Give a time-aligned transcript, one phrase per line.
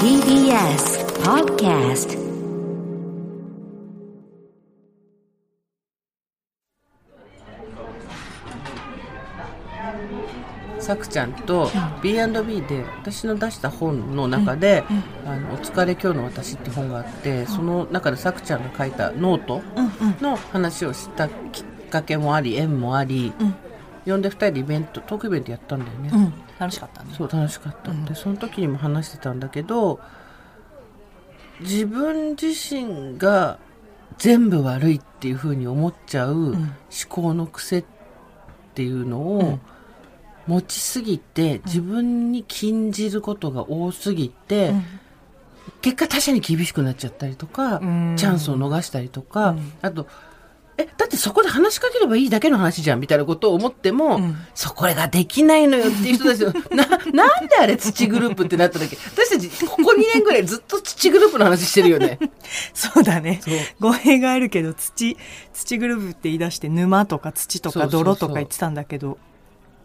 [0.00, 2.20] TBS Podcast
[10.80, 11.70] さくちゃんと
[12.02, 14.82] B&B で私の出した本の中で
[15.24, 19.62] 「あのお疲れ今日の私」って本があってその中でさくちゃんが書いたノート
[20.20, 23.32] の話をしたきっかけもあり縁もあり、
[24.06, 27.14] 呼んで2人でイベントトークイベントやったんだよね、うん、楽しかったね。
[27.16, 29.98] そう楽しかった、でその時にも話してたんだけど
[31.60, 33.58] 自分自身が
[34.18, 36.66] 全部悪いっていうふうに思っちゃう思
[37.08, 37.84] 考の癖っ
[38.74, 39.58] ていうのを
[40.46, 44.74] 持ちすぎて自分に禁じることが多すぎて、
[45.80, 48.16] 結果他者に厳しくなっちゃったりとか、ん。
[48.18, 50.06] チャンスを逃したりとか、あと
[50.80, 54.20] え、だってそこで話しかければいいだけの話じゃんみたいなことを思っても、
[54.54, 58.96] そこができないのよっていう人たちのな、なんであれ土グループってなっただけ？
[58.96, 62.18] 私たちここ2年ぐらいずっと土グループの話してるよね。
[62.74, 63.40] そうだね。
[63.78, 65.16] 語弊があるけど、土、
[65.52, 69.18] 土グループって言い出して沼とか土とか泥とか言ってたんだけど、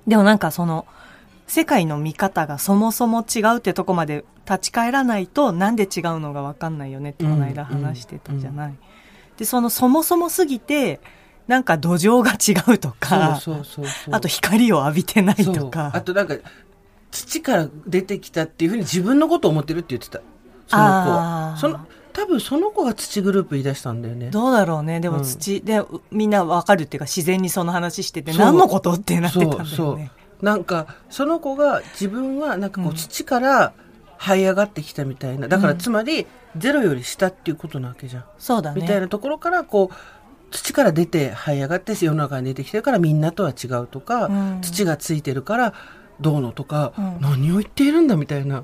[0.07, 0.85] でもなんかその、
[1.47, 8.73] 世界の見方がそもそも違うってとこまで立ち返らないとなんで違うのがわかんないよねってこの間話してたじゃない。
[9.37, 10.99] で、そのそもそもすぎて、
[11.47, 13.39] なんか土壌が違うとか。
[14.11, 15.91] あと光を浴びてないとか。
[15.93, 16.35] あとなんか、
[17.11, 20.19] 土から出てきたっていうふうに自分のことを思ってるって言ってた。
[20.67, 20.87] その子。
[21.11, 21.79] はその、
[22.13, 24.29] 多分その子が土グループ言い出したんだよね。
[24.29, 24.99] どうだろうね。
[24.99, 29.69] でもうん土、で、みんなわかるっていうか自然にその話してて、何のことってなってたんだよね。
[29.69, 30.09] そうそう
[30.41, 33.73] なんかその子が自分はなんかこう土から
[34.19, 35.47] 這い上がってきたみたいな。
[35.47, 36.27] だからつまり
[36.57, 38.81] ゼロより下っていうことなわけじゃん、そうだね。
[38.81, 39.95] みたいなところからこう
[40.51, 44.61] 土から出て這い上がって世の中に出てきてるからみんなとは違うとか、うん。
[44.61, 45.73] 土がついてるから
[46.21, 47.17] どうのとか、うん。
[47.19, 48.63] 何を言っているんだみたいな、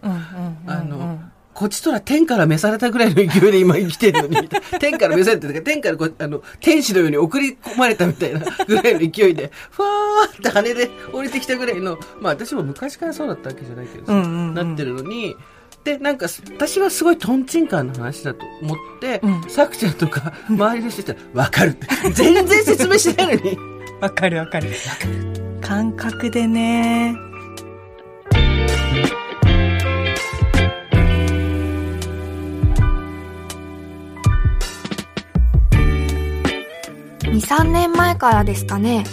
[0.68, 1.20] あの、
[1.54, 4.50] こっちとら天から召されたぐらいの勢いで今生きてるのに、
[4.80, 15.36] 天から召されてるか、天からこうあの、天使のように送り込まれたみたいなぐらいの勢いで、ふわーって羽で降りてきたぐらいの、まあ私も昔からそうだったわけじゃないけどさ、うんうんうんなってるのに、
[15.84, 21.88] で、なんか、私はすごいトンチンカンの話だと思って、うんさくちゃんとか周りの人たちは、わかるって。
[22.12, 23.58] 全然説明してないのに。
[24.00, 24.70] わかるわかる。
[25.62, 27.16] 感覚でね。
[37.32, 39.06] 2、3年前からですかね。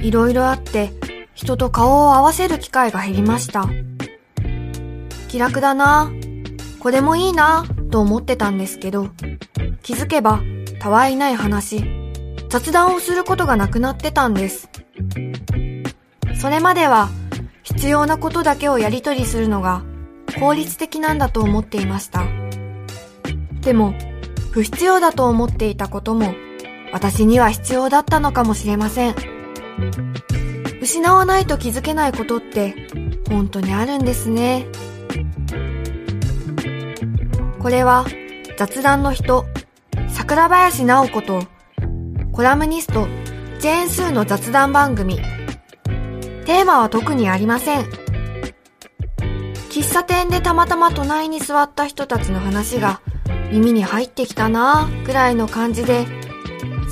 [0.00, 0.92] いろいろあって、
[1.34, 3.68] 人と顔を合わせる機会が減りました。
[5.28, 6.10] 気楽だな
[6.78, 9.10] これもいいなと思ってたんですけど、
[9.82, 10.40] 気づけば、
[10.80, 11.84] たわいない話、
[12.48, 14.70] 雑談をすることがなくなってたんです。
[16.40, 17.10] それまでは、
[17.62, 19.82] 必要なことだけをやり取りするのが
[20.38, 22.24] 効率的なんだと思っていました。
[23.60, 23.94] でも、
[24.50, 26.34] 不必要だと思っていたことも、
[26.94, 29.16] 私には必要だったのかもしれません。
[30.80, 32.88] 失わないと気づけないことって、
[33.28, 34.68] 本当にあるんですね。
[37.58, 38.06] これは、
[38.56, 39.44] 雑談の人、
[40.08, 41.42] 桜林直子と、
[42.30, 43.08] コラムニスト、
[43.58, 45.16] ジェーンスーの雑談番組。
[46.46, 47.86] テーマは特にありません。
[49.68, 53.00] 喫茶店でたまたま隣に座った人たちの話が
[53.50, 56.06] 耳に入ってきたなぁぐらいの感じで、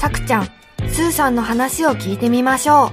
[0.02, 0.46] さくちゃん、
[0.90, 2.90] スーさんの話を聞いてみましょう。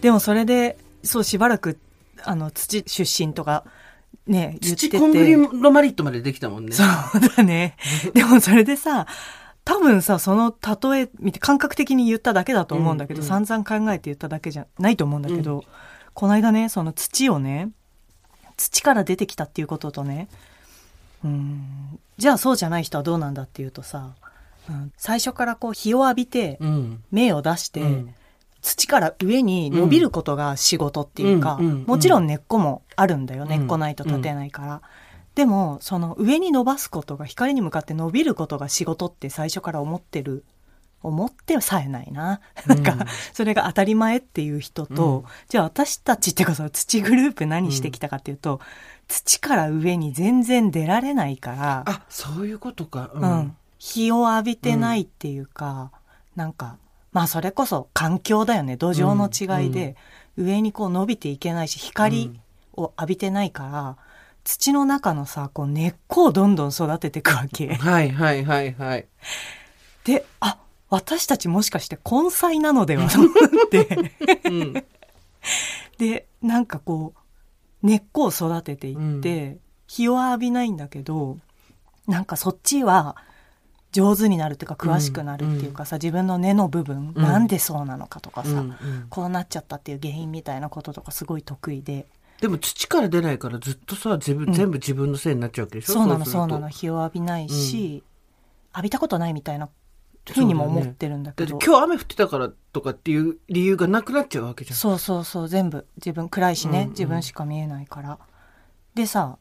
[0.00, 1.78] でもそれで、そうしばらく、
[2.24, 3.66] あの、土出身とか、
[4.26, 4.96] ね、言ってて。
[4.96, 6.72] 土コングリロマリットまでできたもんね。
[6.72, 6.86] そう
[7.36, 7.76] だね。
[8.14, 9.06] でもそれでさ、
[9.66, 10.54] 多分さ、その
[10.90, 15.62] 例え見て感覚的に言っただけだと思うんだけど、うん散々考えて言っただけじゃないと思うんだけど、
[16.14, 17.68] この間ね、その土をね、
[18.56, 20.28] 土から出てきたっていうこととね、
[21.24, 24.14] うん、じゃあそうじゃない人はどうなんだっていうとさ、
[24.68, 27.04] うん、最初からこう日を浴びて、うん。
[27.10, 28.14] 芽を出して、うん
[28.62, 34.82] 土から上に伸びることが仕事っていうか、もちろん根っこもあるんだよ、ん根っこないと立てないから。
[35.34, 40.44] でも、その上に伸ばすことが、光に向かって伸びることが仕事って最初から思ってる。
[41.02, 42.40] 思ってさえないな。
[42.66, 42.96] なんか、
[43.32, 48.60] それが当たり前っていう人と、うんじゃあ私たちっていうかその土グループ何してきたかっていうと、
[49.08, 53.10] 土から上に全然出られないから、あ、そういうことか。
[53.14, 53.56] ううん。
[53.78, 55.90] 日を浴びてないっていうか、
[56.36, 56.78] なんか、
[57.12, 58.76] まあそれこそ環境だよね。
[58.76, 59.96] 土壌の違いで、
[60.36, 62.38] 上にこう伸びていけないし、光
[62.74, 63.96] を浴びてないから、
[64.44, 67.74] 土の中のさ、こう根っこをどんどん育てていくわけ。
[67.76, 69.06] はいはいはいはい。
[70.04, 70.58] で、あ、
[70.88, 74.12] 私たちもしかして根菜なのではと思って。
[74.44, 74.84] うん。
[75.98, 77.18] で、なんかこう、
[77.82, 81.38] 根っこを育てていって、日を浴びないんだけど、
[82.06, 83.16] なんかそっちは
[83.92, 87.22] 上手になるっていうか詳しくなるっていうかさ、自分の根の部分、うん。
[87.22, 88.64] なんでそうなのかとかさ、
[89.10, 92.06] こうなっちゃったっていう原因みたいなこととかすごい得意で。
[92.40, 94.52] でも土から出ないからずっとさ、自分、うん。
[94.52, 95.92] 全部自分のせいになっちゃうわけでしょ？
[95.92, 96.68] そうなのそうなの。
[96.68, 98.02] 日を浴びないし、
[98.74, 99.68] 浴びたことないみたいな
[100.30, 101.58] ふうにも思ってるんだけど。
[101.58, 104.76] 今日雨降ってたからとかっていう理由がなくなっちゃうわけじゃん。
[104.76, 105.86] そうそうそう全部。
[105.96, 108.18] 自分暗いしね、うんうん自分しか見えないから。
[108.94, 109.38] でさ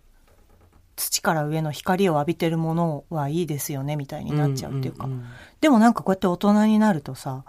[0.95, 5.25] 土から上の光を浴びてるものはいいですよねみたいになっちゃうっていうか、んん
[5.59, 7.43] でもなんかこうやって大人になるとさ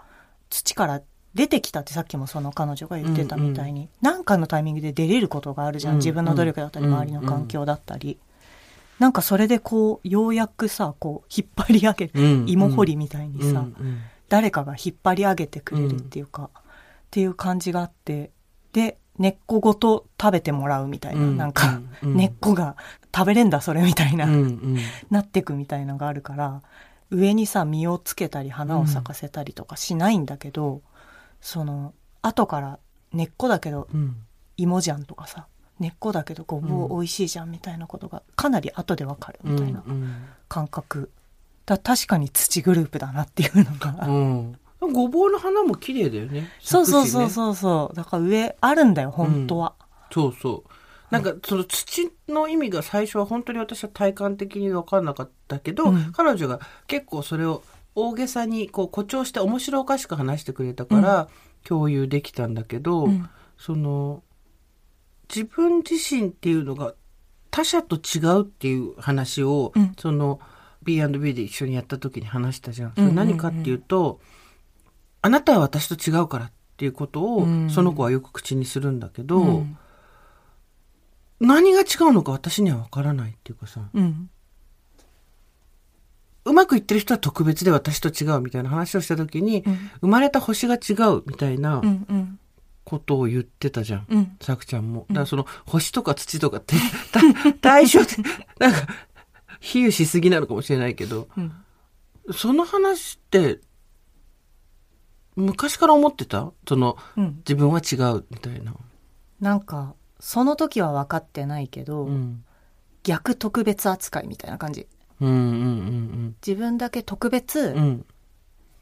[0.49, 1.01] 土から
[1.33, 8.19] 出てきたってさっきもその彼女が言ってたみたいに、なんかのタイミングで出れることがあるじゃん、うん自分の努力だったりうん周りの環境だったり、
[8.99, 12.45] なんかそれでこうようやくさこう引っ張り上げる、うん。
[12.47, 13.99] 芋掘りみたいにさ、うんうん。
[14.29, 16.61] 誰かが引っ張り上げてくれるっていうか、っ
[17.11, 18.31] ていう感じがあって
[18.71, 21.37] で根っこごと食べてもらうみたいな、うん。
[21.37, 22.75] なんか、根っこが
[23.15, 24.77] 食べれんだそれみたいな、うんうん。
[25.09, 26.61] なってくみたいのがあるから
[27.09, 30.81] 上にさ実をつけたり花を咲かせたりとかしないんだけど、
[31.41, 32.79] その後から
[33.11, 34.17] 根っこだけどうん。
[34.55, 35.47] 芋じゃんとかさ
[35.83, 40.15] 根っこだけどごぼう美味しいじゃんみたいなことがかなり後でわかるみたいなうん
[40.47, 41.09] 感覚、
[41.65, 44.37] だ確かに土グループだなっていうのが、うん。
[44.37, 46.49] うんごぼうの花も綺麗だよね。
[46.59, 47.29] そうそうそうう。
[47.29, 47.55] そう。
[47.55, 49.75] そうだから上あるんだよ本当は、
[50.11, 50.69] そうそう。
[51.09, 56.11] なんかその土の意味が最初は本当に私は体感的に分かんなかったけど、うん。
[56.11, 57.63] 彼女が結構それを
[57.95, 61.29] 大げさにこう誇張して面白おかしく話してくれたから
[61.63, 63.29] 共有できたんだけど、うん。
[63.57, 64.21] その
[65.33, 66.93] 自分自身っていうのが
[67.53, 69.93] 他者と違うっていう話を、うん。
[69.97, 70.39] その
[70.81, 72.93] B&B で一緒にやった時に話したじゃん。
[72.95, 74.19] それ何かっていうと、
[75.21, 77.69] あなたは私と違うからっていうことを、うん。
[77.69, 79.77] その子はよく口にするんだけど、うん。
[81.39, 84.31] 何が違うのか私には分からないっていうかさ、うん。
[86.45, 89.91] うまくいってる人は特別で私と違うみたいな話をした時に、うん。
[90.01, 92.39] 生まれた星が違うみたいなうんうん
[92.83, 94.05] ことを言ってたじゃん。
[94.09, 95.05] うんさくちゃんも。
[95.09, 96.75] だからその星とか土とかって、
[97.11, 97.21] た
[97.61, 98.07] 対象で、
[98.59, 98.87] なんか、
[99.59, 101.53] 比喩しすぎなのかもしれないけど、うん
[102.31, 103.59] その話って、
[105.35, 106.51] 昔から思ってた？
[106.67, 108.73] その、うん自分は違うみたいな。
[109.39, 112.43] なんかその時は分かってないけど、うん。
[113.03, 114.87] 逆特別扱いみたいな感じ
[115.19, 117.75] うんうんうん自分だけ特別うん。
[117.75, 118.05] うん。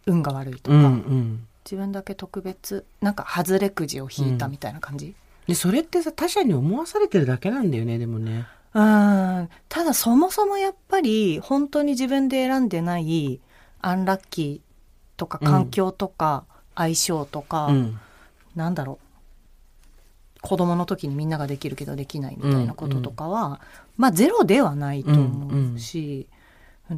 [0.05, 1.47] 運が悪いとか、うんうん。
[1.63, 5.15] 自分だけ特別なんか外れくじを引いたみたいな感じ？
[5.47, 8.45] で、それってさ、他者に思わされてるだけなんだよね、でもね。
[8.73, 9.49] うん。
[9.69, 13.39] ただそもそもやっぱり本当に自分で選んでない
[13.81, 17.99] アンラッキーとか環境とか相性とか、うん。
[18.55, 19.05] なんだろう。
[20.41, 23.61] 子供の時にみんなができるけどできないみたいなこととかは、
[23.97, 26.40] まあゼロではないと思うし、うん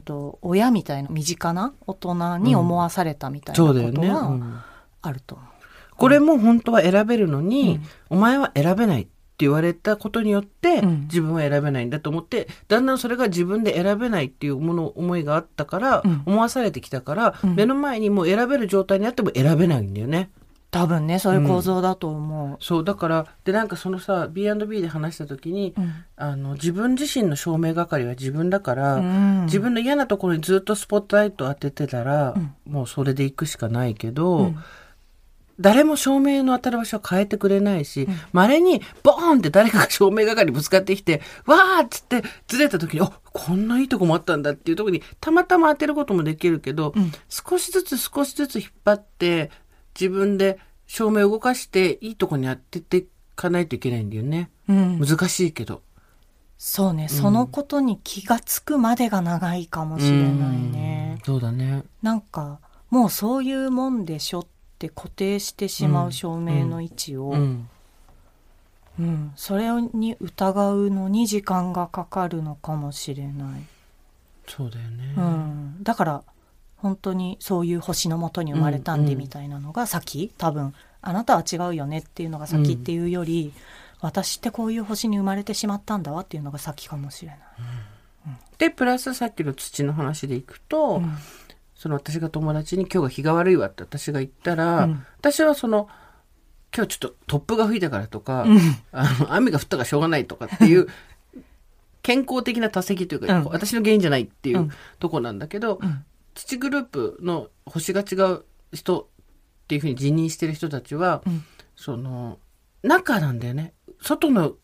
[0.01, 4.63] と親みたいな身近な大人に思わされたみたいなことはん。
[5.01, 5.47] あると思う。
[5.95, 7.79] これも本当は選べるのに、
[8.09, 8.17] うん。
[8.17, 11.01] お前は選べないって言われたことによって、うん。
[11.03, 16.23] 自分は選べないんだと思って、だんだんそれが自分で選べないっていうもの、思いがあったから、うん。
[16.25, 17.55] 思わされてきたから、うん。
[17.55, 20.29] 目の前にもう選べる状態にあっても選べないんだよね。
[20.73, 25.81] 多分ねそういう構造だと思そう、だから、で、なんかそのさ、B&B で話した時に、う。
[25.81, 25.93] うん。
[26.15, 29.45] あの、自分自身の証明係は自分だから、うん。
[29.45, 32.55] 自分の嫌なところにずっとスポットライト当ててたら、うん。
[32.65, 34.57] もうそれで行くしかないけど、うん。
[35.59, 47.11] 誰も照明の当たる場所は変えてくれないし、稀にボーンって誰かが照明係にぶつかってきて、わーっつってずれた時に、あ、こんないいとこもあったんだっていうところにたまたま当てることもできるけど、うん。
[47.29, 49.51] 少しずつ少しずつ引っ張って、
[49.99, 54.49] 自分で照明を動かしていいとこに当てていかないといけないんだよね。
[54.67, 55.81] うん難しいけど。
[56.57, 61.17] そうね、そのことに気がつくまでが長いかもしれないね。
[61.19, 61.83] うんそうだね。
[62.01, 62.59] なんか
[62.89, 64.45] もうそういうもんでしょっ
[64.79, 67.69] て固定してしまう照明の位置を、うん。
[68.99, 73.63] うんそれに疑うのに時間がかかるのかもしれない。
[74.47, 75.13] そうだよね。
[75.17, 76.23] うん、だから
[76.83, 80.33] 本当にそういう星のもとに生まれたんでうんみたいなのが先。
[80.37, 83.53] 多分あなたは違うよねっていうのが先っていうより、
[84.01, 87.39] 私ってこういう星に生まれてしまったんだわっていうのが先かもしれない。
[88.57, 91.17] で、プラスさっきの土の話でいくと、うん。
[91.73, 95.05] その私が友達に今日が日が悪いわって私が言ったら、うん。
[95.19, 95.87] 私はその、
[96.75, 98.59] 今日ちょっと突風が吹いたからとか、うん。
[98.91, 100.87] あの雨が降ったからしょうがないとかっていう、
[102.01, 103.45] 健康的な多責というか、うん。
[103.45, 104.71] 私の原因じゃないっていううん。
[104.99, 105.79] とこなんだけど、
[106.35, 109.05] うん土グループの星が違う人っ
[109.67, 111.43] ていうふうに辞任してる人たちは、うん。
[111.75, 112.39] その、
[112.81, 113.73] 中なんだよね。
[114.01, 114.55] 外の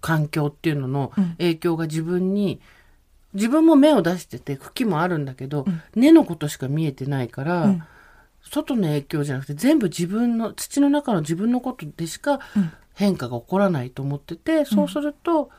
[0.00, 2.60] 環境っていうのの影響が自分に、
[3.32, 7.82] 自分も芽を出してて茎もあるんだけど、根のことしか見えてないから、うん。
[8.42, 12.72] 外の影響じゃなくて全部自分の土の中の自分のことでしかうん。
[12.94, 15.50] 変化が起こらないと思ってて、そうすると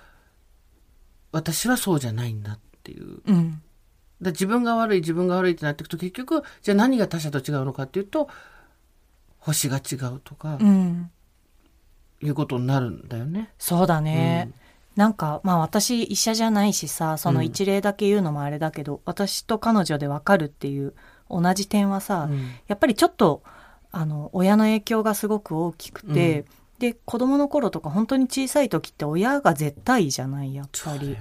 [1.34, 3.22] 私はそうじゃないんだっていう。
[4.26, 4.32] うん。
[4.32, 8.30] だ自分が悪い自分が悪いってなっていくと結局じゃあ何が他者と違うのかっていうと
[9.40, 11.12] 星が違うとかうん。
[12.22, 13.52] いうことになるんだよね。
[13.58, 14.50] そうだね。
[14.96, 20.94] なんか、まあ私医者じゃないしさ、その一例だけ言うのもあれだけど、私と彼女でわかるっていう
[21.30, 23.44] 同じ点はさ、うんやっぱりちょっと、
[23.92, 26.46] あの、親の影響がすごく大きくて、
[26.86, 31.10] で、子供の頃とか本当に小さい時って親が絶対じゃない、やっぱり。
[31.10, 31.18] ね。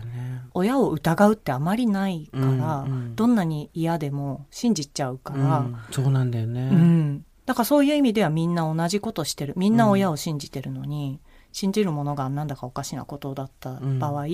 [0.53, 2.49] 親を疑うってあまりないから、う
[2.89, 6.61] んうんどんなに嫌でも信じちゃうから、うんそうなんだよね。
[6.61, 7.25] うん。
[7.47, 9.55] だからそういう意味ではみんな同じことしてる。
[9.57, 11.21] みんな親を信じてるのに、
[11.53, 14.27] 信じるものがなんだかおかしなことだった場合、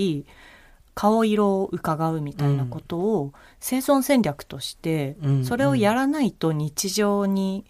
[0.95, 7.65] 顔色を伺うみたいなことを生存戦略として、うんそれをやらないと日常に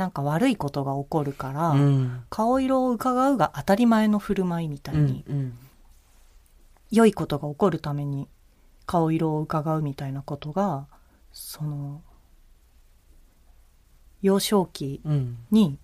[0.00, 2.24] なんか悪いことが起こるから、うん。
[2.30, 5.58] 顔色を伺うが当たり前の振る舞いみたいに、うん
[6.90, 8.26] 良いことが起こるために
[8.86, 10.86] 顔色を伺うみたいなことが、
[11.32, 12.02] その、
[14.22, 15.36] 幼少期うん。
[15.50, 15.78] に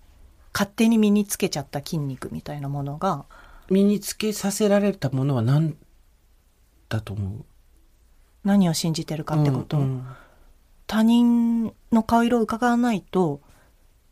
[0.51, 3.25] 勝手に身につけちゃった筋肉みたいなものが
[3.69, 5.77] 身につけさせられたものは何
[6.89, 7.45] だと思う？
[8.43, 10.07] 何を信じてるかってこと、うん。
[10.87, 13.41] 他人の顔色を伺わないと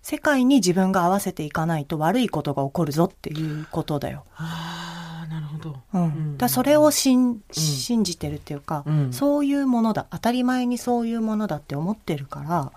[0.05, 4.24] 世界に自分が合わせていかないと悪いことが起こるぞっていうことだよ。
[4.35, 5.75] ああなるほど。
[5.95, 12.71] うんうんだそれを信信じてるっていうか、うんそういうものだ当たり前にそういうものだって思ってるから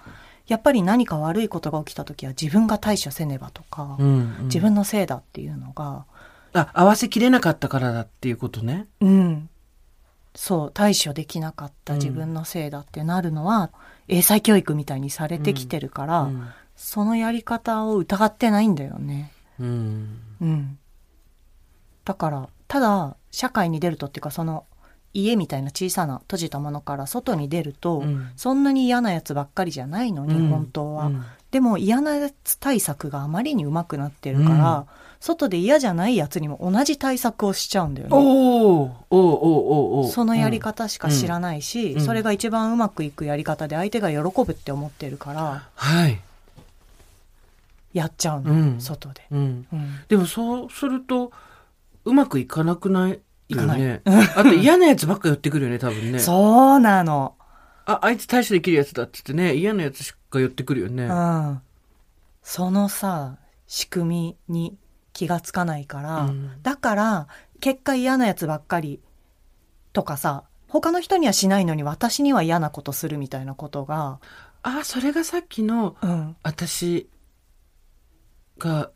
[0.46, 6.06] やっぱり何か悪いことが起きた時は自分が対処せねばとか、うんうん自分のせいだっていうのが
[6.54, 8.86] あ合わせきれなかったからだっていうことね。
[9.02, 9.50] うん。
[10.34, 13.70] そう、対処できなかった自分のせいだってなるのは、
[14.06, 19.32] 英才教育みたいにされてきてるから、うんそのやり方を疑ってないんだよね。
[19.60, 20.78] うんうん。
[22.04, 24.64] だから、ただ、社会に出るとっていうか、その、
[25.12, 31.06] 家みたいな小さな閉じたものから外に出ると、うんそんなに嫌なやつばっかりじゃないのに、うん本当は。
[31.06, 34.84] うんでも嫌なやつ対策があまりに上手くなってるから、うん
[35.20, 38.12] 外で嫌じゃないやつにも同じ対策をしちゃうんだよね。
[40.12, 46.20] そのやり方しか知らないし、うんそれが一番うまくいくやり方で相手が喜ぶって思ってるから、はい。
[47.92, 49.26] やっちゃうの、うん外で。
[49.30, 49.66] うん。
[49.72, 51.32] うんでもそうすると、
[52.04, 53.20] うまくいかなくない？
[53.48, 54.02] いかないよね。
[54.36, 56.18] あと嫌なやつばっか寄ってくるよね、多分ね。
[56.18, 57.34] そうなの。
[57.86, 61.04] あ、あいつ対処できるやつだって言ってね、嫌なやつしか寄ってくるよね。
[61.04, 61.60] うん。
[62.42, 64.76] そのさ、仕組みに
[65.14, 67.28] 気がつかないから、うんだから、
[67.60, 69.00] 結果嫌なやつばっかり
[69.94, 74.20] とかさ、他の人にはしないのに私には嫌なことするみたいなことが、
[74.62, 77.08] あ、それがさっきの、うん、私
[78.58, 78.90] が、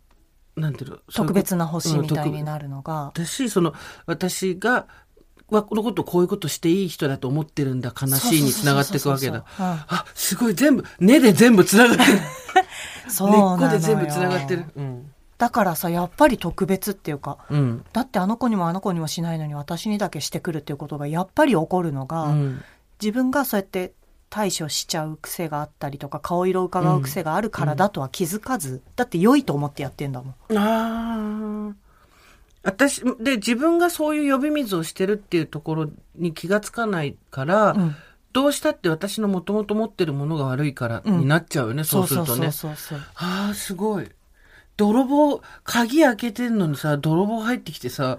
[0.57, 2.45] なんていうの、特別な星みたいにる。
[2.45, 3.75] なるのが、私、その、
[4.07, 4.87] 私が、
[5.49, 9.45] はこのことこういうことしていい人だと思ってるんだ、悲しいにつながっていくわけだ。
[9.59, 12.19] あ、すごい、全部、根で全部つながってる。
[13.09, 14.65] そう根っこで全部つながってる。
[14.77, 15.13] うん。
[15.39, 17.85] だからさ、やっぱり特別っていうか、うん。
[17.93, 22.63] だってあの子にもあの子にもしないのに私にだけしてくるっていうことがやっぱり起こるのが、うん。
[23.01, 23.93] 自分がそうやって
[24.33, 30.57] 対処しちゃう癖があったりとか顔色を伺う癖があるからだとは気づかず、だって良いと思ってやってんだもん。
[30.57, 31.75] ああ。
[32.63, 37.95] 私、で、自分がそういう呼び水をしてるっていうところに気がつかないから、うん
[38.33, 42.49] どうしたって私のもともと持ってるものが悪いからうんになっちゃうよね、そうするとね。
[43.17, 44.09] ああ、すごい。
[44.79, 48.17] 泥棒、鍵開けてんのにさ、泥棒入ってきてさ、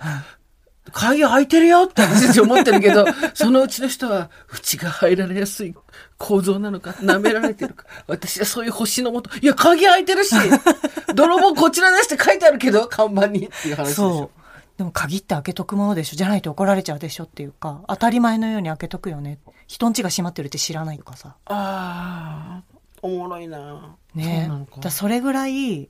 [0.92, 5.74] 鍵開いてるよって私思ってるけど、 そのうちの人は、うちが入られやすい
[6.18, 7.86] 構造なのか、舐められてるか。
[8.08, 10.36] 私はそういう星のもと、いや、鍵開いてるし、
[11.16, 14.30] 泥棒こちら出して書いてあるけど、看板にっていう話でしそょう。。
[14.78, 19.40] でも鍵って開けとくものでしょじゃないと怒られちゃうでしょっていうか、当たり前のように開けとくよね。
[19.68, 21.36] 人ん家が閉まってるって知らないとかさ。
[21.46, 22.64] ああ、
[23.02, 23.96] おもろいな。
[24.16, 25.90] ねそだそれぐらい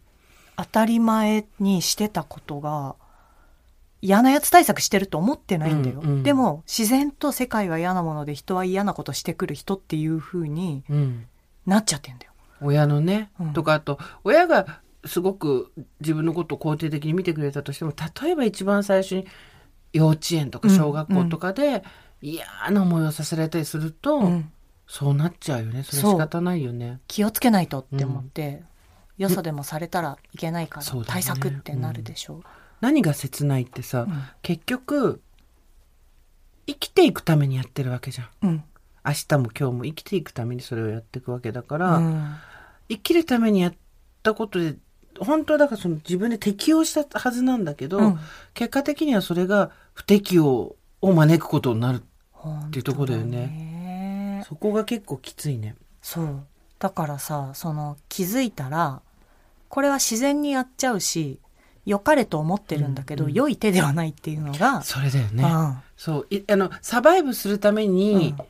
[0.58, 2.96] 当たり前にしてたことが
[4.04, 6.24] 嫌なやつ対策してると思ってないんだよ、うんうん。
[6.24, 11.26] でも自然と世界は嫌なもので人は嫌なことしてくる人っていう風にうん。
[11.66, 12.34] なっちゃってんだよ。
[12.60, 13.54] 親のね、うん。
[13.54, 19.26] とかあと親がすごく自分のことを肯定的に見てくれたとしても例えば一番最初に
[19.94, 21.84] 幼稚園とか小学校とかで
[22.22, 24.52] 嫌な思いをさせられたりすると、うん。
[24.86, 25.84] そうなっちゃうよね。
[25.84, 27.00] それ仕方ないよね。
[27.08, 28.64] 気をつけないとって思って、
[29.18, 32.44] よそでもされたらいけないから、対策ってなるでしょ
[32.84, 35.22] 何が切ないってさ、うん結局
[36.68, 38.48] 生きていくためにやってるわけじゃんう。
[38.48, 38.64] うん。
[39.06, 42.36] 明日も今日も生きていくためにそれをやっていくわけだから、うん
[42.90, 43.74] 生きるためにやっ
[44.22, 44.76] たことで
[45.18, 48.20] 本当はだからその自分で適応したはずなんだけど、うん
[48.54, 54.44] 結果的にはそれが不適応を招くことになるっていうとこだよねね。
[54.46, 56.46] そこが結構きついねそう。
[56.80, 59.02] だからさ、その気づいたら、
[59.70, 61.40] これは自然にやっちゃうし、
[61.86, 63.36] 良かれと思ってるんだけど、うんうん。
[63.36, 65.78] 良い手ではないっていうのが、それだよね、うん。
[65.98, 66.28] そう。
[66.30, 68.46] いあのサバイブするために、うん。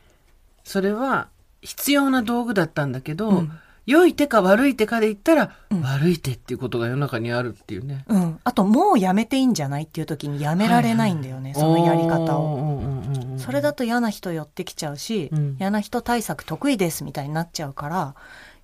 [0.63, 1.29] それは
[1.61, 3.51] 必要な道具だったんだけど、うん。
[3.85, 5.81] 良い手か悪い手かで言ったら、うん。
[5.81, 8.05] 悪い手っていうことが世の中にあるっていうね。
[8.07, 8.39] うん。
[8.43, 12.77] あと、もうやめていいんじゃないっていう時にやめられないんだよね、そのやり方を。
[12.77, 12.83] を
[13.37, 15.57] それだと嫌な人寄ってきちゃうし、うん。
[15.59, 18.15] 嫌な人対策得意ですみたいになっちゃうから、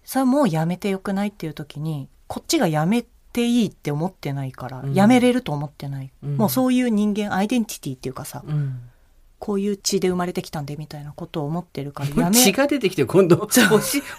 [0.06, 6.12] それもうやめてよくないっていう時に、こっちがやめていいって思ってないから、うんやめれると思ってない。
[6.24, 8.80] うんもうそういう人間、アイデンティティっていうかさ、うん
[9.40, 13.62] こういう血で生まれてきたんでみたいなことを思ってるから、やめ、血が出てきて今度星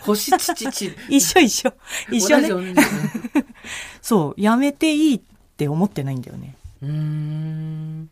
[0.00, 1.74] 星父血 一緒一緒。
[2.10, 2.74] 一緒ね。
[4.00, 5.20] そう、やめていいっ
[5.58, 6.56] て思ってないんだよね。
[6.82, 8.10] うーん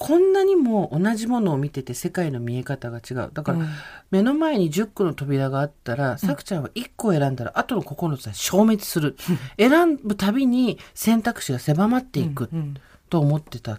[0.00, 3.30] こんなにも同じものを見てて世界の見え方が違う。
[3.34, 3.68] だから、うん。
[4.10, 9.14] 目の前に10個の扉があったら、さくちゃんは1個選んだら、あとの9つは消滅する。
[9.58, 12.76] 選ぶたびに選択肢が狭まっていくうん
[13.10, 13.76] と思ってたっ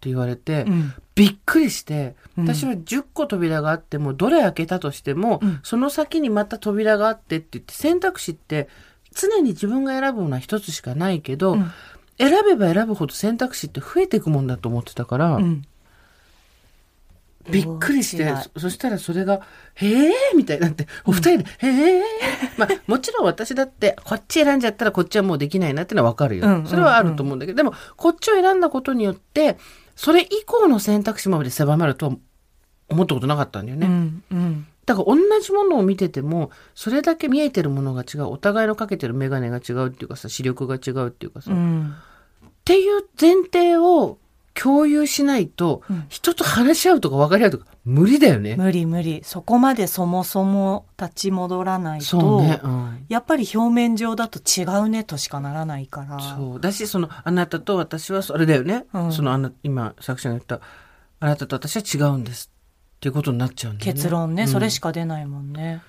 [0.00, 0.92] て言われて、うん。
[1.14, 2.48] びっくりして、うん。
[2.48, 5.60] 私は10個扉があっても、どれ開けたとしても、うん。
[5.62, 8.68] その先にまた扉があってって言って、選択肢って
[9.14, 11.70] 常に自分が選ぶものは一つしかないけど、うん
[12.18, 15.62] 選べば選ぶほど選択肢って増えていくもんだと思ってたから、うん。
[17.50, 19.40] びっくりしてそそしたらそれが、
[19.74, 22.02] へえみたいになって、お二人で、へえ
[22.56, 26.66] まあ、もちろん私だって、こっち選んじゃったらこっちはもうできないなってのはわかるよ、うんうんうん。
[26.66, 29.58] それはあると思うんだけど、でも、こっちを選んだことによって、
[29.94, 32.16] それ以降の選択肢まで狭まるとは
[32.88, 33.86] 思ったことなかったんだよね。
[33.86, 38.24] うんうんだから同じものを見てても、それだけ見えてるものが違う。
[38.26, 41.94] お互いのかけてる眼鏡が違うっていうかさ、視力が違うっていうかさ、っうん
[42.64, 44.18] ていう前提を
[44.54, 48.56] 共有しないと、うん人と話し合うとか分かり合うとか無理だよね。
[48.56, 52.60] 無理無理そこまでそもそも立ち戻らないと、ね。
[52.62, 53.06] うん。
[53.08, 56.60] やっぱり表面上だと違うねとしかならないからそう。
[56.60, 58.86] だし、その、あなたと私はそれだよね。
[58.94, 60.60] うんその、あな、今、作者が言った、
[61.20, 62.50] あなたと私は違うんです。
[63.04, 63.92] っていうことになっちゃうんだよね。
[63.92, 64.48] 結論ね、うん。
[64.48, 65.82] それしか出ないもんね。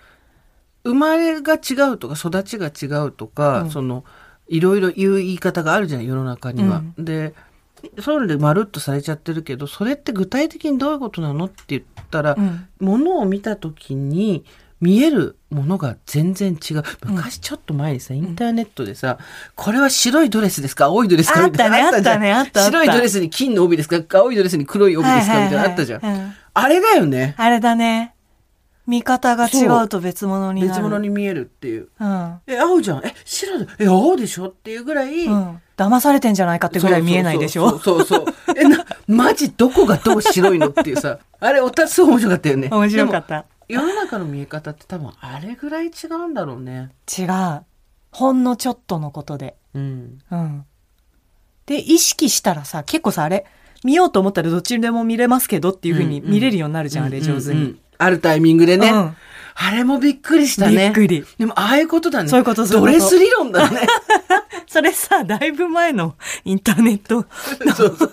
[0.84, 3.72] 生まれが違うとか育ちが違うとか、うん。
[3.72, 4.04] その
[4.50, 6.84] いろいろ言う言い方があるじゃん世の中には。
[6.98, 7.34] で
[8.02, 12.68] そういうのでまるっとされちゃってるけどそれって具体的にどういうことなのって言ったら、うん。
[12.82, 14.44] ものを見た時に
[14.82, 16.84] 見えるものが全然違う。
[17.06, 19.20] 昔ちょっと前にさ、インターネットでさ、
[19.56, 20.88] これは白いドレスですか？
[20.88, 22.66] 青いドレスかあみたいなのあったねあったねあった。
[22.66, 24.20] 白いドレスに金の帯ですか？
[24.20, 25.44] 青いドレスに黒い帯ですか？
[25.46, 28.16] みたいなのあったじゃん、はいはいはいうんあれだよねあれだね
[28.88, 33.06] 見方が違うと別物になる別物に見えるっていううんえ、青じゃん。
[33.06, 33.76] え、白だ。
[33.80, 35.26] え、青でしょっていうぐらい。
[35.26, 38.26] うん騙されてんじゃないかってぐらい見えないでしょそうそう。
[38.56, 41.20] え、な、マジどこがどう白いのっていうさ。
[41.42, 42.70] あれ、おたすごい面白かったよね。
[42.72, 46.92] 面白かった世の中の見え方って多分あれぐらい違うんだろうね。
[47.18, 47.66] 違う
[48.12, 50.20] ほんのちょっとのことでうん。
[50.32, 50.66] うん
[51.66, 53.46] で意識したらさ結構さあれ
[53.86, 58.90] 見ようと思ったらどっちでも見れますけどっていうふうに見れるようになるじゃん、あれ上手に、あるタイミングでね。
[58.90, 59.16] うん
[59.58, 60.76] あれもびっくりしたね。
[60.76, 62.28] びっくりでも、ああいうことだね。
[62.28, 63.88] そういうことそういうことドレス理論だね。
[64.68, 67.26] それさだいぶ前のインターネット
[67.74, 68.10] そう そう。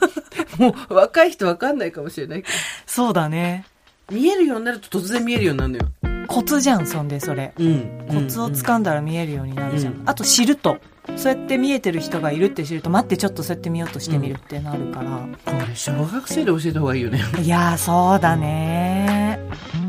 [0.58, 2.48] もう、若い人わかんないかもしれないけ
[2.87, 3.64] そうだね
[4.08, 4.14] ど。
[4.14, 6.26] 見えるようになると突然見えるようになるのよ。
[6.28, 8.06] コツじゃんそんでそれうん。
[8.08, 10.78] コツを掴んだら見えるようになるじゃん、うんあと知ると
[11.16, 17.20] そうやって見えてる人がいるって知ると待ってちょっとそうやって見ようとしてみるってなるから、これ、小学生で教えた方がいいよね。
[17.42, 19.40] いやーそうだね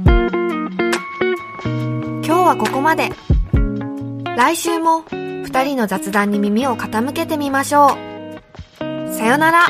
[0.06, 0.30] 今
[2.24, 3.12] 日はここまで。
[4.36, 7.96] 来週も二人の雑談に耳を傾けてみましょ
[8.80, 9.14] う。
[9.14, 9.68] さよなら。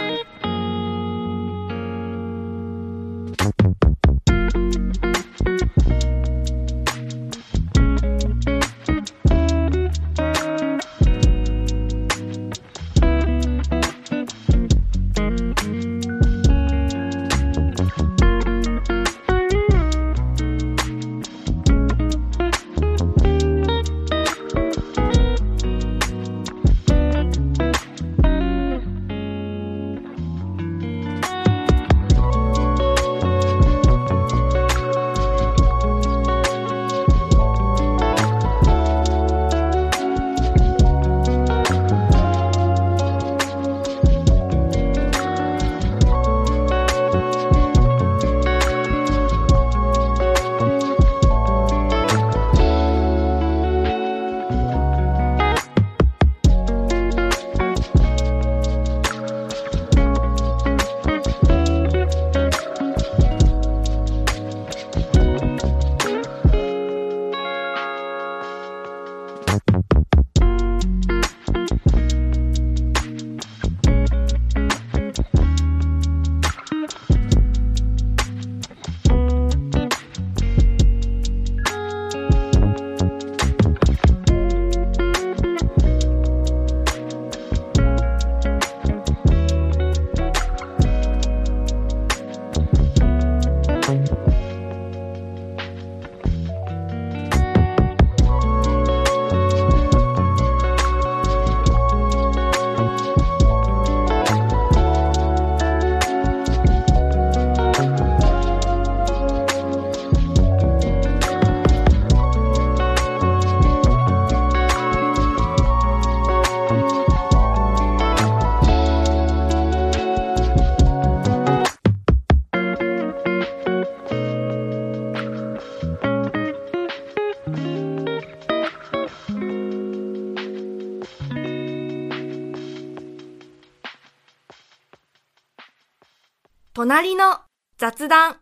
[136.86, 137.40] 隣の
[137.78, 138.42] 雑談。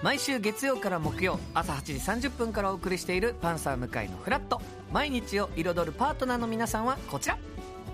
[0.00, 4.62] 毎週月曜から木曜朝8時30分からお送りしている「パンサー向井のフラット」
[4.94, 7.36] 毎日を彩るパートナーの皆さんはこちら。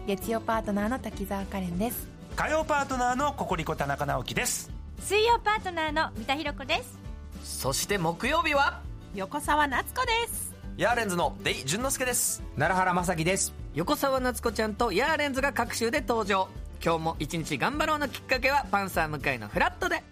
[0.07, 2.07] 月曜パートナーの滝沢カレンです。
[2.37, 4.71] 火曜パートナーのココリコ田中直樹です。
[5.01, 6.99] 水曜パートナーの三田寛子です。
[7.43, 8.83] そして木曜日は？
[9.15, 10.53] 横澤夏子です。
[10.77, 12.43] ヤーレンズのデイ淳之介です。
[12.59, 13.55] 奈良原雅樹です。
[13.73, 16.49] 横澤夏子ちゃんとヤーレンズが各週で登場
[16.85, 20.03] 今日も一日頑張ろうのきっかけは「パンサー向井のフラット」で